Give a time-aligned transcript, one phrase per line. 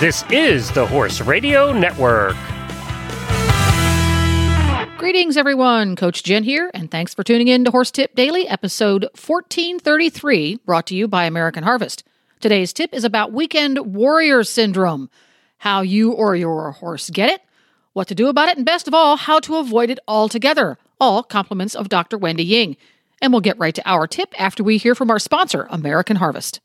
[0.00, 2.36] This is the Horse Radio Network.
[4.98, 5.94] Greetings, everyone.
[5.94, 10.88] Coach Jen here, and thanks for tuning in to Horse Tip Daily, episode 1433, brought
[10.88, 12.02] to you by American Harvest.
[12.40, 15.10] Today's tip is about weekend warrior syndrome
[15.58, 17.40] how you or your horse get it,
[17.92, 20.76] what to do about it, and best of all, how to avoid it altogether.
[21.00, 22.18] All compliments of Dr.
[22.18, 22.76] Wendy Ying.
[23.22, 26.60] And we'll get right to our tip after we hear from our sponsor, American Harvest.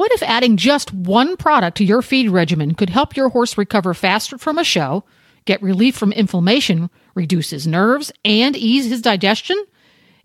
[0.00, 3.92] What if adding just one product to your feed regimen could help your horse recover
[3.92, 5.04] faster from a show,
[5.44, 9.62] get relief from inflammation, reduce his nerves, and ease his digestion?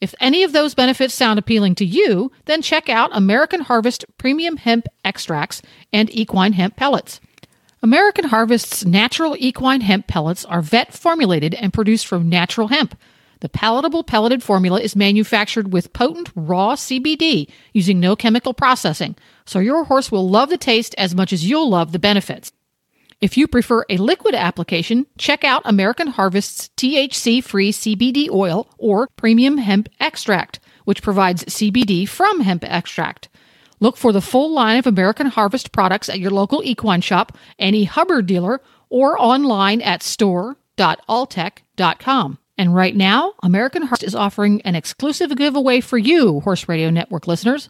[0.00, 4.58] If any of those benefits sound appealing to you, then check out American Harvest Premium
[4.58, 5.60] Hemp Extracts
[5.92, 7.20] and Equine Hemp Pellets.
[7.82, 12.96] American Harvest's natural equine hemp pellets are vet formulated and produced from natural hemp.
[13.40, 19.58] The palatable pelleted formula is manufactured with potent raw CBD using no chemical processing, so
[19.58, 22.52] your horse will love the taste as much as you'll love the benefits.
[23.20, 29.08] If you prefer a liquid application, check out American Harvest's THC free CBD oil or
[29.16, 33.28] premium hemp extract, which provides CBD from hemp extract.
[33.80, 37.82] Look for the full line of American Harvest products at your local equine shop, any
[37.84, 42.38] Hubbard dealer, or online at store.alltech.com.
[42.56, 47.26] And right now, American Harvest is offering an exclusive giveaway for you, Horse Radio Network
[47.26, 47.68] listeners.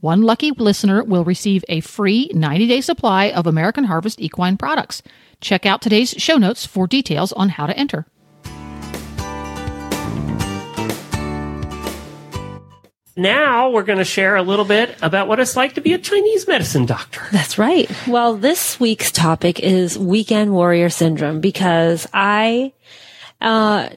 [0.00, 5.02] One lucky listener will receive a free 90 day supply of American Harvest equine products.
[5.40, 8.06] Check out today's show notes for details on how to enter.
[13.16, 15.98] Now we're going to share a little bit about what it's like to be a
[15.98, 17.22] Chinese medicine doctor.
[17.30, 17.88] That's right.
[18.08, 22.72] Well, this week's topic is weekend warrior syndrome because I,
[23.40, 23.90] uh,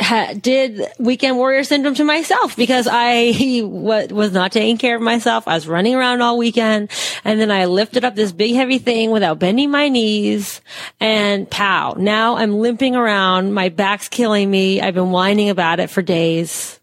[0.00, 5.46] ha- did weekend warrior syndrome to myself because I was not taking care of myself.
[5.46, 6.90] I was running around all weekend
[7.24, 10.60] and then I lifted up this big heavy thing without bending my knees
[10.98, 11.94] and pow.
[11.98, 13.52] Now I'm limping around.
[13.52, 14.80] My back's killing me.
[14.80, 16.80] I've been whining about it for days.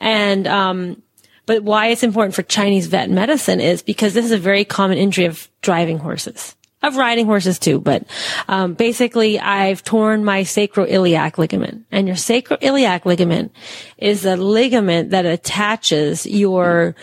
[0.00, 1.02] And, um,
[1.46, 4.98] but why it's important for Chinese vet medicine is because this is a very common
[4.98, 6.54] injury of driving horses.
[6.80, 8.04] Of riding horses too, but
[8.46, 13.52] um, basically, I've torn my sacroiliac ligament, and your sacroiliac ligament
[13.96, 16.94] is a ligament that attaches your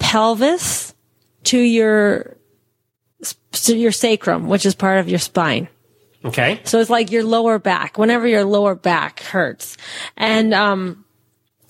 [0.00, 0.94] pelvis
[1.44, 2.36] to your
[3.52, 5.68] to your sacrum, which is part of your spine.
[6.24, 6.60] Okay.
[6.64, 7.98] So it's like your lower back.
[7.98, 9.76] Whenever your lower back hurts,
[10.16, 11.04] and um,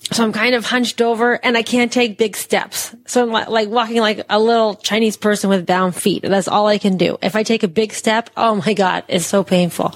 [0.09, 2.95] so I'm kind of hunched over and I can't take big steps.
[3.05, 6.23] So I'm like walking like a little Chinese person with bound feet.
[6.23, 7.17] That's all I can do.
[7.21, 9.91] If I take a big step, oh my God, it's so painful.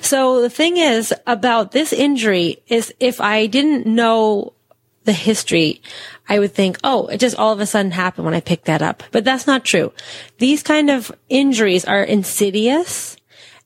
[0.00, 4.52] So the thing is about this injury is if I didn't know
[5.04, 5.80] the history,
[6.28, 8.82] I would think, oh, it just all of a sudden happened when I picked that
[8.82, 9.02] up.
[9.10, 9.92] But that's not true.
[10.36, 13.16] These kind of injuries are insidious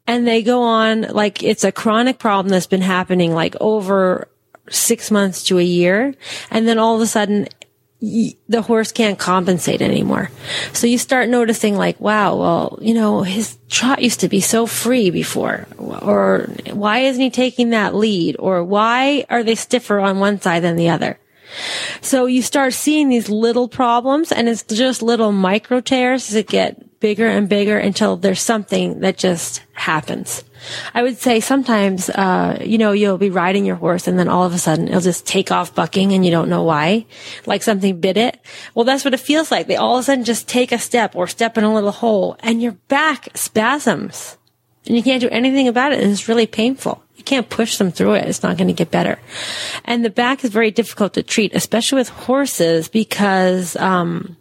[0.06, 4.28] and they go on like it's a chronic problem that's been happening like over
[4.70, 6.14] six months to a year.
[6.50, 7.48] And then all of a sudden,
[8.00, 10.30] the horse can't compensate anymore.
[10.72, 14.66] So you start noticing like, wow, well, you know, his trot used to be so
[14.66, 18.36] free before, or why isn't he taking that lead?
[18.40, 21.18] Or why are they stiffer on one side than the other?
[22.00, 26.82] So you start seeing these little problems and it's just little micro tears that get
[27.02, 30.44] bigger and bigger until there's something that just happens.
[30.94, 34.44] I would say sometimes, uh, you know, you'll be riding your horse and then all
[34.44, 37.04] of a sudden it'll just take off bucking and you don't know why.
[37.44, 38.38] Like something bit it.
[38.74, 39.66] Well, that's what it feels like.
[39.66, 42.36] They all of a sudden just take a step or step in a little hole
[42.38, 44.38] and your back spasms
[44.86, 47.02] and you can't do anything about it and it's really painful.
[47.16, 48.28] You can't push them through it.
[48.28, 49.18] It's not going to get better.
[49.84, 54.36] And the back is very difficult to treat, especially with horses because, um,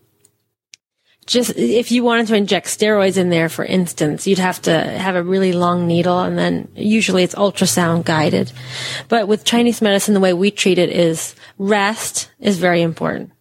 [1.31, 5.15] just if you wanted to inject steroids in there, for instance, you'd have to have
[5.15, 8.51] a really long needle and then usually it's ultrasound guided.
[9.07, 13.31] But with Chinese medicine, the way we treat it is rest is very important.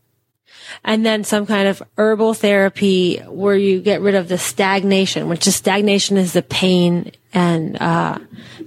[0.85, 5.49] And then some kind of herbal therapy where you get rid of the stagnation, which
[5.49, 8.19] is stagnation is the pain and, uh,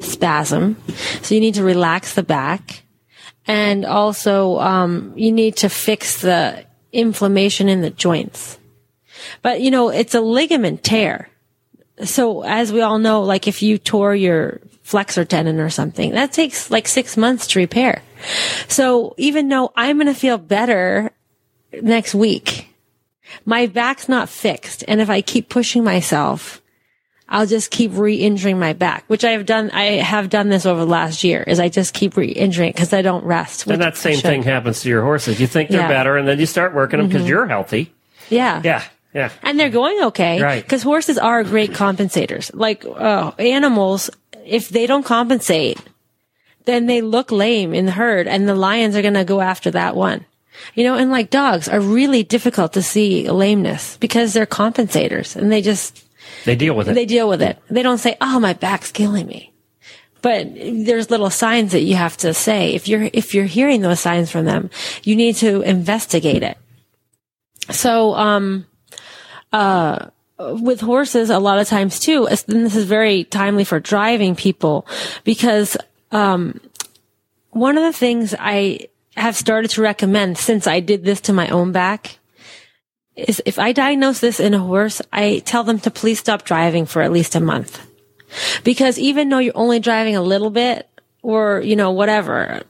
[0.02, 0.76] spasm.
[1.22, 2.84] So you need to relax the back.
[3.48, 8.60] And also, um, you need to fix the inflammation in the joints.
[9.42, 11.30] But you know, it's a ligament tear.
[12.04, 16.34] So as we all know, like if you tore your flexor tendon or something, that
[16.34, 18.02] takes like six months to repair.
[18.68, 21.12] So even though I'm going to feel better
[21.82, 22.68] next week,
[23.46, 24.84] my back's not fixed.
[24.88, 26.62] And if I keep pushing myself,
[27.30, 29.72] I'll just keep re-injuring my back, which I have done.
[29.72, 32.94] I have done this over the last year is I just keep re-injuring it because
[32.94, 33.66] I don't rest.
[33.68, 35.40] And that same thing happens to your horses.
[35.40, 35.88] You think they're Yeah.
[35.88, 37.30] better and then you start working them because Mhm.
[37.30, 37.92] you're healthy.
[38.30, 38.62] Yeah.
[38.64, 38.84] Yeah.
[39.14, 39.30] Yeah.
[39.44, 40.42] And they're going okay.
[40.42, 40.64] Right.
[40.64, 42.52] Because horses are great compensators.
[42.54, 44.10] Like, uh, animals,
[44.46, 45.80] if they don't compensate,
[46.66, 49.70] then they look lame in the herd and the lions are going to go after
[49.72, 50.26] that one.
[50.76, 55.52] You know, and like dogs are really difficult to see lameness because they're compensators and
[55.52, 56.06] they just,
[56.46, 56.94] They deal with it.
[56.94, 57.58] they deal with it.
[57.70, 59.52] They don't say, "Oh, my back's killing me."
[60.22, 62.76] But there's little signs that you have to say.
[62.76, 64.70] If you're if you're hearing those signs from them,
[65.04, 66.58] you need to investigate it.
[67.72, 68.66] So, um,
[69.54, 74.36] uh, with horses, a lot of times too, and this is very timely for driving
[74.36, 74.86] people
[75.24, 75.78] because,
[76.12, 76.60] um,
[77.52, 81.48] one of the things I have started to recommend since I did this to my
[81.50, 82.18] own back
[83.16, 86.88] is if I diagnose this in a horse, I tell them to please stop driving
[86.88, 87.80] for at least a month.
[88.64, 90.90] Because even though you're only driving a little bit
[91.22, 92.64] or, you know, whatever,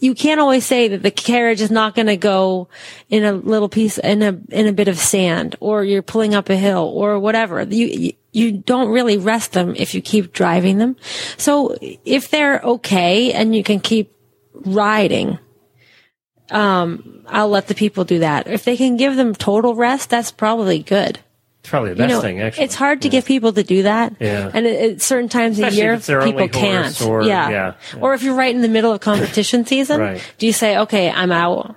[0.00, 2.68] you can't always say that the carriage is not going to go
[3.08, 6.48] in a little piece, in a, in a bit of sand or you're pulling up
[6.48, 7.62] a hill or whatever.
[7.62, 10.96] You, you, don't really rest them if you keep driving them.
[11.36, 14.14] So if they're okay and you can keep
[14.52, 15.38] riding,
[16.50, 18.46] um, I'll let the people do that.
[18.46, 21.20] If they can give them total rest, that's probably good.
[21.68, 22.64] It's probably the best you know, thing, actually.
[22.64, 24.14] it's hard to get people to do that.
[24.18, 24.50] Yeah.
[24.52, 27.00] And at, at certain times Especially of year, if it's their people can't.
[27.02, 27.48] or- yeah.
[27.50, 28.00] yeah, yeah.
[28.00, 30.34] Or if you're right in the middle of competition season, Right.
[30.38, 31.76] do you say, okay, I'm out?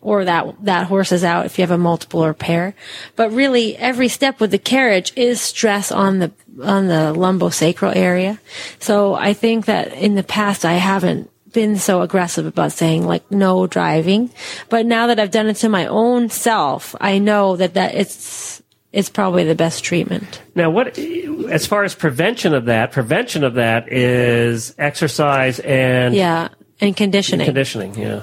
[0.00, 2.74] Or that, that horse is out if you have a multiple or pair.
[3.16, 6.30] But really, every step with the carriage is stress on the,
[6.62, 8.40] on the lumbosacral area.
[8.78, 13.28] So I think that in the past, I haven't been so aggressive about saying like
[13.32, 14.30] no driving.
[14.68, 18.62] But now that I've done it to my own self, I know that that it's,
[18.92, 20.40] it's probably the best treatment.
[20.54, 22.92] Now, what as far as prevention of that?
[22.92, 26.48] Prevention of that is exercise and Yeah.
[26.80, 27.44] And conditioning.
[27.44, 27.94] conditioning.
[27.96, 28.22] Yeah,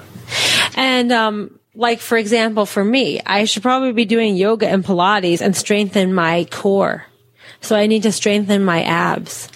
[0.76, 5.42] And um, like for example, for me, I should probably be doing yoga and Pilates
[5.42, 7.04] and strengthen my core.
[7.60, 9.48] So I need to strengthen my abs.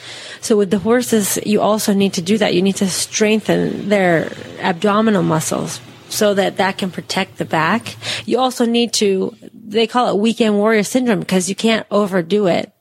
[0.42, 2.54] So with the horses, you also need to do that.
[2.54, 4.30] You need to strengthen their
[4.60, 7.96] abdominal muscles so that that can protect the back.
[8.26, 9.34] You also need to,
[9.70, 12.72] they call it weekend warrior syndrome because you can't overdo it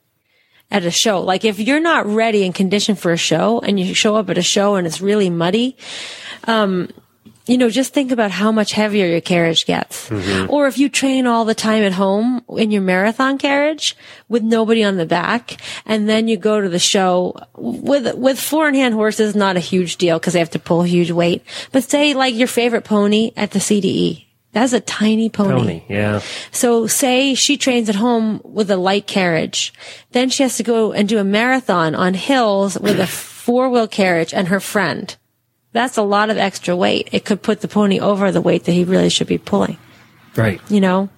[0.71, 1.21] at a show.
[1.21, 4.37] Like if you're not ready and conditioned for a show and you show up at
[4.37, 5.77] a show and it's really muddy,
[6.45, 6.89] um,
[7.45, 10.11] you know, just think about how much heavier your carriage gets.
[10.49, 13.97] Or if you train all the time at home in your marathon carriage
[14.27, 18.67] with nobody on the back, and then you go to the show with with four
[18.67, 21.43] in hand horses, not a huge deal because they have to pull huge weight.
[21.71, 24.28] But say like your favorite pony at the CDE.
[24.51, 25.51] That's a tiny pony.
[25.51, 25.83] pony.
[25.87, 29.73] Yeah, so say she trains at home with a light carriage.
[30.11, 33.87] Then she has to go and do a marathon on hills with a four wheel
[33.87, 35.15] carriage and her friend.
[35.71, 37.09] That's a lot of extra weight.
[37.11, 39.77] It could put the pony over the weight that he really should be pulling,
[40.35, 40.59] right.
[40.67, 41.09] you know?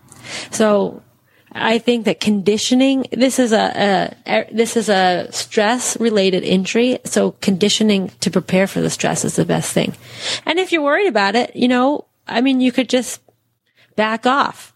[0.52, 1.02] So
[1.54, 7.00] I think that conditioning, this is a, a this is a stress related injury.
[7.06, 9.94] So conditioning to prepare for the stress is the best thing.
[10.46, 13.22] And if you're worried about it, you know, I mean, you could just
[13.96, 14.74] back off,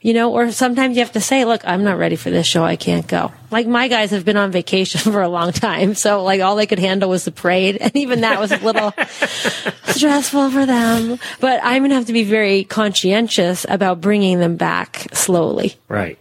[0.00, 2.64] you know, or sometimes you have to say, look, I'm not ready for this show.
[2.64, 3.32] I can't go.
[3.50, 5.94] Like my guys have been on vacation for a long time.
[5.94, 7.78] So like all they could handle was the parade.
[7.86, 8.92] And even that was a little
[9.84, 11.18] stressful for them.
[11.40, 15.74] But I'm going to have to be very conscientious about bringing them back slowly.
[15.88, 16.18] Right.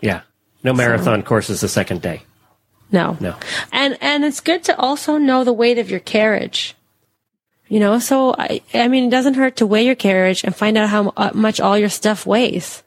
[0.00, 0.22] Yeah.
[0.62, 2.22] No marathon courses the second day.
[2.92, 3.16] No.
[3.20, 3.36] No.
[3.72, 6.74] And and it's good to also know the weight of your carriage.
[7.70, 10.76] You know, so I I mean it doesn't hurt to weigh your carriage and find
[10.76, 12.82] out how uh, much all your stuff weighs.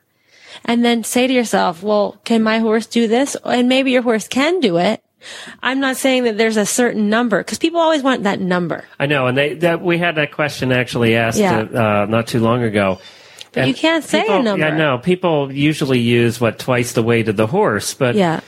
[0.66, 3.36] And then say to yourself, well, can my horse do this?
[3.44, 5.02] And maybe your horse can do it.
[5.64, 8.84] I'm not saying that there's a certain number because people always want that number.
[9.00, 11.62] I know, and they that we had that question actually asked Yeah.
[11.62, 13.00] uh, not too long ago.
[13.54, 14.66] But you can't say a people, number.
[14.68, 14.98] Yeah, no.
[14.98, 18.42] People usually use what twice the weight of the horse, but Yeah.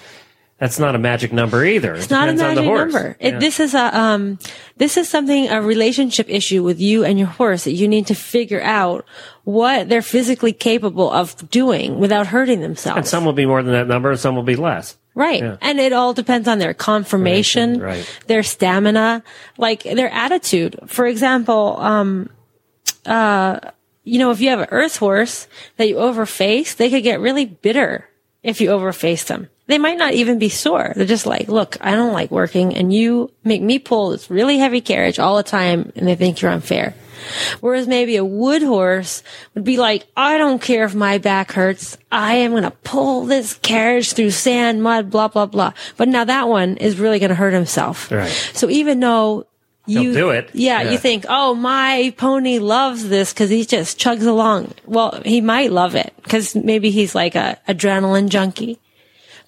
[0.57, 1.95] That's not a magic number either.
[1.95, 3.17] It's not a magic number.
[3.19, 4.39] It, This is a um,
[4.77, 8.15] this is something a relationship issue with you and your horse that you need to
[8.15, 9.05] figure out
[9.43, 12.97] what they're physically capable of doing without hurting themselves.
[12.97, 14.97] and some will be more than that number, and some will be less.
[15.13, 15.41] Right.
[15.41, 15.57] Yeah.
[15.61, 18.19] And it all depends on their conformation, Right.
[18.27, 19.23] their stamina,
[19.57, 20.77] like their attitude.
[20.87, 22.29] For example, um,
[23.05, 23.59] uh,
[24.03, 25.47] you know, if you have an earth horse
[25.77, 28.07] that you overface, they could get really bitter
[28.45, 29.49] if you overface them.
[29.65, 30.93] They might not even be sore.
[30.95, 34.59] They're just like, look, I don't like working and you make me pull this really
[34.59, 36.93] heavy carriage all the time and they think you're unfair.
[37.61, 39.23] Whereas maybe a wood horse
[39.55, 41.97] would be like, I don't care if my back hurts.
[42.11, 45.73] I am going to pull this carriage through sand, mud, blah, blah, blah.
[45.97, 48.11] But now that one is really going to hurt himself.
[48.11, 48.29] Right.
[48.53, 49.47] So even though
[49.87, 50.49] He'll you do it.
[50.53, 50.91] Yeah, Yeah.
[50.91, 54.73] you think, oh, my pony loves this because he just chugs along.
[54.85, 58.79] Well, he might love it because maybe he's like a adrenaline junkie,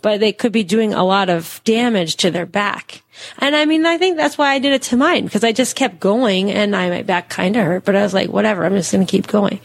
[0.02, 3.02] but they could be doing a lot of damage to their back.
[3.40, 5.76] And I mean, I think that's why I did it to mine because I just
[5.76, 8.76] kept going and I, my back kind of hurt, but I was like, whatever, I'm
[8.76, 9.60] just going to keep going.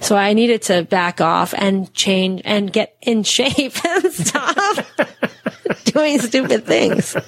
[0.00, 4.86] So I needed to back off and change and get in shape and stop
[5.96, 7.16] doing stupid things.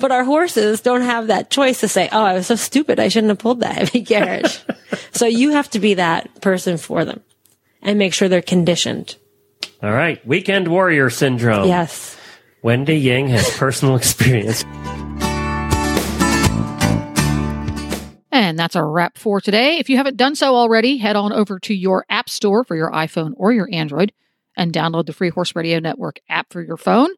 [0.00, 3.00] But our horses don't have that choice to say, oh, I was so stupid.
[3.00, 4.62] I shouldn't have pulled that heavy carriage.
[5.12, 7.22] so you have to be that person for them
[7.80, 9.16] and make sure they're conditioned.
[9.82, 10.24] All right.
[10.26, 11.68] Weekend warrior syndrome.
[11.68, 12.18] Yes.
[12.62, 14.64] Wendy Ying has personal experience.
[18.30, 19.78] And that's a wrap for today.
[19.78, 22.90] If you haven't done so already, head on over to your app store for your
[22.90, 24.12] iPhone or your Android
[24.56, 27.08] and download the free Horse Radio Network app for your phone.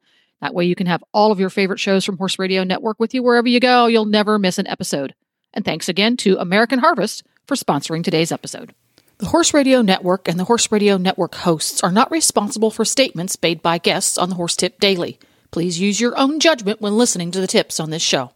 [0.46, 3.12] That way you can have all of your favorite shows from Horse Radio Network with
[3.14, 3.86] you wherever you go.
[3.86, 5.12] You'll never miss an episode.
[5.52, 8.72] And thanks again to American Harvest for sponsoring today's episode.
[9.18, 13.36] The Horse Radio Network and the Horse Radio Network hosts are not responsible for statements
[13.42, 15.18] made by guests on the Horse Tip Daily.
[15.50, 18.30] Please use your own judgment when listening to the tips on this show.